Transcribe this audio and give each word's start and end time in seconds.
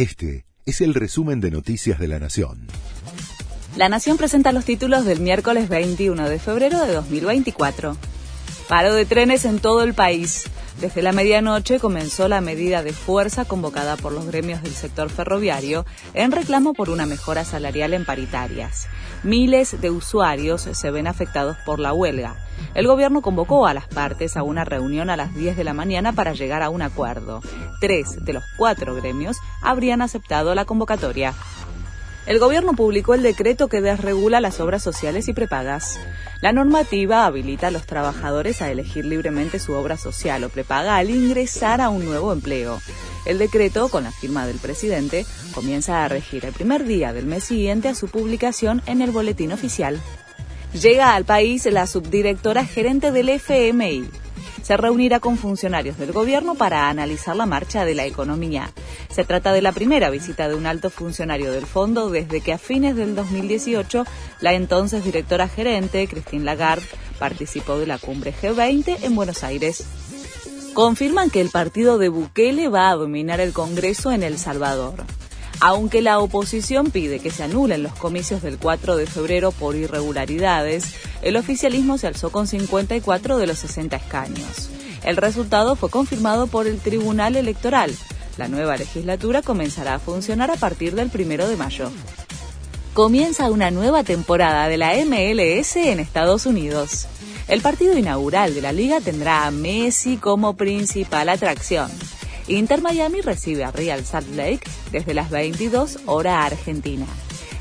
Este 0.00 0.46
es 0.64 0.80
el 0.80 0.94
resumen 0.94 1.42
de 1.42 1.50
Noticias 1.50 1.98
de 1.98 2.08
la 2.08 2.18
Nación. 2.18 2.68
La 3.76 3.90
Nación 3.90 4.16
presenta 4.16 4.50
los 4.50 4.64
títulos 4.64 5.04
del 5.04 5.20
miércoles 5.20 5.68
21 5.68 6.26
de 6.26 6.38
febrero 6.38 6.80
de 6.86 6.94
2024. 6.94 7.98
Paro 8.66 8.94
de 8.94 9.04
trenes 9.04 9.44
en 9.44 9.58
todo 9.58 9.82
el 9.82 9.92
país. 9.92 10.44
Desde 10.80 11.02
la 11.02 11.12
medianoche 11.12 11.80
comenzó 11.80 12.28
la 12.28 12.40
medida 12.40 12.82
de 12.82 12.94
fuerza 12.94 13.44
convocada 13.44 13.98
por 13.98 14.12
los 14.12 14.24
gremios 14.24 14.62
del 14.62 14.72
sector 14.72 15.10
ferroviario 15.10 15.84
en 16.14 16.32
reclamo 16.32 16.72
por 16.72 16.88
una 16.88 17.04
mejora 17.04 17.44
salarial 17.44 17.92
en 17.92 18.06
paritarias. 18.06 18.88
Miles 19.22 19.82
de 19.82 19.90
usuarios 19.90 20.62
se 20.62 20.90
ven 20.90 21.08
afectados 21.08 21.58
por 21.66 21.78
la 21.78 21.92
huelga. 21.92 22.38
El 22.74 22.86
gobierno 22.86 23.20
convocó 23.20 23.66
a 23.66 23.74
las 23.74 23.88
partes 23.88 24.36
a 24.36 24.42
una 24.42 24.64
reunión 24.64 25.10
a 25.10 25.16
las 25.16 25.34
10 25.34 25.56
de 25.56 25.64
la 25.64 25.74
mañana 25.74 26.12
para 26.12 26.34
llegar 26.34 26.62
a 26.62 26.70
un 26.70 26.82
acuerdo. 26.82 27.40
Tres 27.80 28.24
de 28.24 28.32
los 28.32 28.44
cuatro 28.56 28.94
gremios 28.94 29.38
habrían 29.60 30.02
aceptado 30.02 30.54
la 30.54 30.64
convocatoria. 30.64 31.34
El 32.26 32.38
gobierno 32.38 32.74
publicó 32.74 33.14
el 33.14 33.22
decreto 33.22 33.66
que 33.66 33.80
desregula 33.80 34.40
las 34.40 34.60
obras 34.60 34.82
sociales 34.84 35.26
y 35.26 35.32
prepagas. 35.32 35.98
La 36.40 36.52
normativa 36.52 37.26
habilita 37.26 37.68
a 37.68 37.70
los 37.72 37.86
trabajadores 37.86 38.62
a 38.62 38.70
elegir 38.70 39.04
libremente 39.04 39.58
su 39.58 39.72
obra 39.72 39.96
social 39.96 40.44
o 40.44 40.48
prepaga 40.48 40.96
al 40.96 41.10
ingresar 41.10 41.80
a 41.80 41.88
un 41.88 42.04
nuevo 42.04 42.32
empleo. 42.32 42.80
El 43.26 43.38
decreto, 43.38 43.88
con 43.88 44.04
la 44.04 44.12
firma 44.12 44.46
del 44.46 44.58
presidente, 44.58 45.26
comienza 45.54 46.04
a 46.04 46.08
regir 46.08 46.44
el 46.44 46.52
primer 46.52 46.84
día 46.84 47.12
del 47.12 47.26
mes 47.26 47.44
siguiente 47.44 47.88
a 47.88 47.94
su 47.94 48.08
publicación 48.08 48.80
en 48.86 49.02
el 49.02 49.10
boletín 49.10 49.52
oficial. 49.52 50.00
Llega 50.72 51.14
al 51.14 51.24
país 51.24 51.66
la 51.66 51.86
subdirectora 51.86 52.64
gerente 52.64 53.12
del 53.12 53.28
FMI, 53.28 54.08
se 54.62 54.76
reunirá 54.76 55.20
con 55.20 55.36
funcionarios 55.36 55.98
del 55.98 56.12
gobierno 56.12 56.54
para 56.54 56.88
analizar 56.88 57.34
la 57.34 57.46
marcha 57.46 57.84
de 57.84 57.94
la 57.94 58.06
economía. 58.06 58.70
Se 59.12 59.24
trata 59.24 59.52
de 59.52 59.62
la 59.62 59.72
primera 59.72 60.10
visita 60.10 60.48
de 60.48 60.54
un 60.54 60.66
alto 60.66 60.90
funcionario 60.90 61.50
del 61.50 61.66
fondo 61.66 62.10
desde 62.10 62.40
que 62.40 62.52
a 62.52 62.58
fines 62.58 62.94
del 62.94 63.14
2018 63.14 64.04
la 64.40 64.52
entonces 64.52 65.04
directora 65.04 65.48
gerente, 65.48 66.06
Christine 66.06 66.44
Lagarde, 66.44 66.86
participó 67.18 67.78
de 67.78 67.86
la 67.86 67.98
cumbre 67.98 68.32
G20 68.32 68.98
en 69.02 69.16
Buenos 69.16 69.42
Aires. 69.42 69.84
Confirman 70.74 71.30
que 71.30 71.40
el 71.40 71.50
partido 71.50 71.98
de 71.98 72.08
Bukele 72.08 72.68
va 72.68 72.90
a 72.90 72.94
dominar 72.94 73.40
el 73.40 73.52
Congreso 73.52 74.12
en 74.12 74.22
El 74.22 74.38
Salvador. 74.38 75.04
Aunque 75.62 76.00
la 76.00 76.18
oposición 76.20 76.90
pide 76.90 77.20
que 77.20 77.30
se 77.30 77.42
anulen 77.42 77.82
los 77.82 77.92
comicios 77.94 78.40
del 78.42 78.56
4 78.56 78.96
de 78.96 79.06
febrero 79.06 79.52
por 79.52 79.76
irregularidades, 79.76 80.94
el 81.20 81.36
oficialismo 81.36 81.98
se 81.98 82.06
alzó 82.06 82.32
con 82.32 82.46
54 82.46 83.36
de 83.36 83.46
los 83.46 83.58
60 83.58 83.94
escaños. 83.96 84.70
El 85.04 85.18
resultado 85.18 85.76
fue 85.76 85.90
confirmado 85.90 86.46
por 86.46 86.66
el 86.66 86.78
Tribunal 86.78 87.36
Electoral. 87.36 87.94
La 88.38 88.48
nueva 88.48 88.78
legislatura 88.78 89.42
comenzará 89.42 89.96
a 89.96 89.98
funcionar 89.98 90.50
a 90.50 90.56
partir 90.56 90.94
del 90.94 91.10
1 91.14 91.48
de 91.48 91.56
mayo. 91.56 91.90
Comienza 92.94 93.50
una 93.50 93.70
nueva 93.70 94.02
temporada 94.02 94.66
de 94.68 94.78
la 94.78 94.94
MLS 95.04 95.76
en 95.76 96.00
Estados 96.00 96.46
Unidos. 96.46 97.06
El 97.48 97.60
partido 97.60 97.98
inaugural 97.98 98.54
de 98.54 98.62
la 98.62 98.72
liga 98.72 99.00
tendrá 99.00 99.46
a 99.46 99.50
Messi 99.50 100.16
como 100.16 100.56
principal 100.56 101.28
atracción. 101.28 101.90
Inter 102.50 102.82
Miami 102.82 103.20
recibe 103.20 103.62
a 103.62 103.70
Real 103.70 104.04
Salt 104.04 104.28
Lake 104.34 104.62
desde 104.90 105.14
las 105.14 105.30
22 105.30 106.00
hora 106.06 106.44
argentina. 106.44 107.06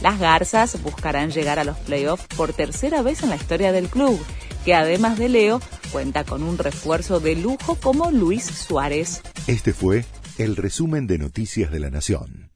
Las 0.00 0.20
Garzas 0.20 0.80
buscarán 0.82 1.32
llegar 1.32 1.58
a 1.58 1.64
los 1.64 1.76
playoffs 1.78 2.26
por 2.36 2.52
tercera 2.52 3.02
vez 3.02 3.24
en 3.24 3.30
la 3.30 3.36
historia 3.36 3.72
del 3.72 3.88
club, 3.88 4.18
que 4.64 4.74
además 4.74 5.18
de 5.18 5.28
Leo 5.28 5.60
cuenta 5.90 6.22
con 6.22 6.44
un 6.44 6.56
refuerzo 6.58 7.18
de 7.18 7.34
lujo 7.34 7.74
como 7.76 8.12
Luis 8.12 8.44
Suárez. 8.44 9.22
Este 9.48 9.72
fue 9.72 10.04
el 10.38 10.54
resumen 10.54 11.08
de 11.08 11.18
Noticias 11.18 11.72
de 11.72 11.80
la 11.80 11.90
Nación. 11.90 12.55